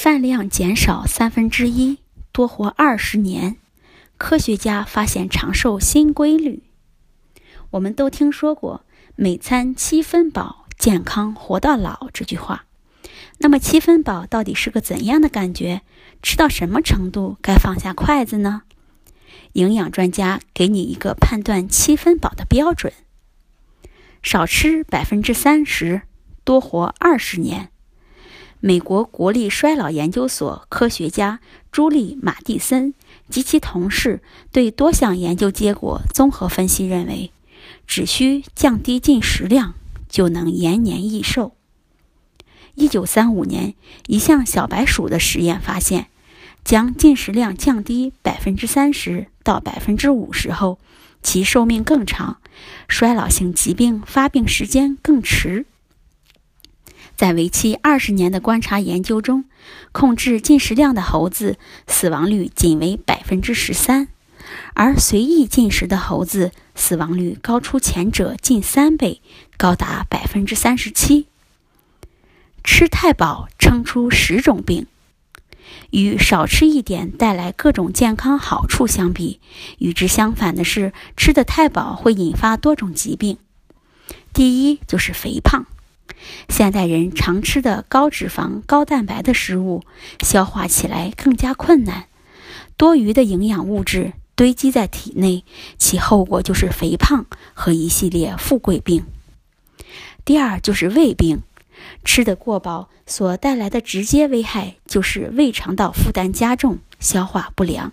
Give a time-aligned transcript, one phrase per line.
[0.00, 1.98] 饭量减少三分之一，
[2.30, 3.56] 多活二十年。
[4.16, 6.62] 科学家发现长寿新规律。
[7.70, 8.84] 我们都听说过
[9.16, 12.66] “每餐七分饱，健康活到老”这句话。
[13.38, 15.82] 那么七分饱到底是个怎样的感觉？
[16.22, 18.62] 吃到什么程度该放下筷子呢？
[19.54, 22.92] 营养专家给你一个判断七分饱的标准：
[24.22, 26.02] 少吃百分之三十，
[26.44, 27.72] 多活二十年。
[28.60, 31.38] 美国国立衰老研究所科学家
[31.70, 32.92] 朱莉·马蒂森
[33.30, 37.30] 及其同事对多项研究结果综合分析认为，
[37.86, 39.74] 只需降低进食量
[40.08, 41.52] 就能延年益寿。
[42.74, 43.74] 一九三五年，
[44.06, 46.08] 一项小白鼠的实验发现，
[46.64, 50.78] 将进食量降低百分之三十到百分之五十后，
[51.22, 52.38] 其寿命更长，
[52.88, 55.66] 衰老性疾病发病时间更迟。
[57.18, 59.44] 在为期二十年的观察研究中，
[59.90, 61.58] 控制进食量的猴子
[61.88, 64.06] 死亡率仅为百分之十三，
[64.74, 69.20] 而随意进食的猴子死亡率高出前者近三倍，
[69.56, 71.26] 高达百分之三十七。
[72.62, 74.86] 吃太饱撑出十种病，
[75.90, 79.40] 与少吃一点带来各种健康好处相比，
[79.78, 83.38] 与之相反的是，吃的太饱会引发多种疾病。
[84.32, 85.66] 第一就是肥胖。
[86.48, 89.82] 现代人常吃的高脂肪、高蛋白的食物，
[90.22, 92.06] 消化起来更加困难，
[92.76, 95.44] 多余的营养物质堆积在体内，
[95.76, 99.04] 其后果就是肥胖和一系列富贵病。
[100.24, 101.42] 第二就是胃病，
[102.04, 107.92] 吃得过饱所带来的直接危害就是胃肠道负担加重、消化不良，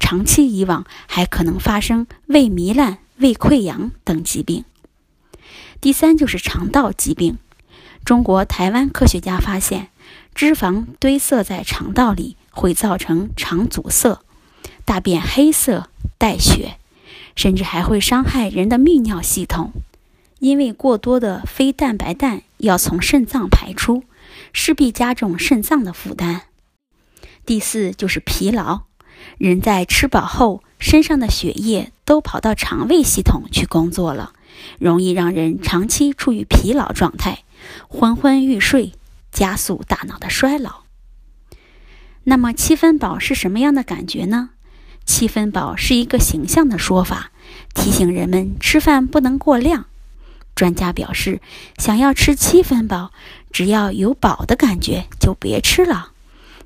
[0.00, 4.64] 长期以往还可能发生胃糜烂、胃溃疡等疾病。
[5.80, 7.38] 第三就是肠道疾病。
[8.08, 9.88] 中国台湾科学家发现，
[10.34, 14.22] 脂肪堆塞在肠道里会造成肠阻塞，
[14.86, 16.78] 大便黑色带血，
[17.36, 19.74] 甚至还会伤害人的泌尿系统。
[20.38, 24.04] 因为过多的非蛋白氮要从肾脏排出，
[24.54, 26.44] 势必加重肾脏的负担。
[27.44, 28.84] 第四就是疲劳，
[29.36, 34.32] 人在吃饱后，身上的血液都跑到肠胃系统去工作了，
[34.78, 37.42] 容易让人长期处于疲劳状态。
[37.88, 38.92] 昏昏欲睡，
[39.30, 40.84] 加速大脑的衰老。
[42.24, 44.50] 那么七分饱是什么样的感觉呢？
[45.04, 47.30] 七分饱是一个形象的说法，
[47.74, 49.86] 提醒人们吃饭不能过量。
[50.54, 51.40] 专家表示，
[51.78, 53.12] 想要吃七分饱，
[53.50, 56.12] 只要有饱的感觉就别吃了，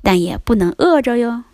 [0.00, 1.44] 但也不能饿着哟。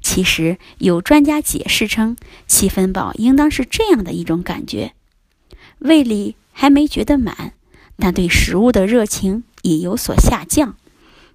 [0.00, 2.16] 其实有专家解释称，
[2.46, 4.94] 七分饱应当是这样的一种感觉：
[5.78, 7.52] 胃里还没觉得满。
[7.96, 10.76] 但对食物的热情也有所下降，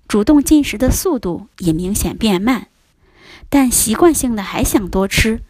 [0.07, 2.67] 主动进食的速度也明显变慢，
[3.49, 5.41] 但习惯性的还想多吃。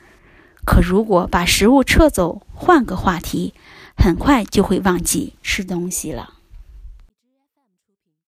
[0.66, 3.54] 可如果把食物撤走，换个话题，
[3.96, 6.36] 很快就会忘记吃东西了。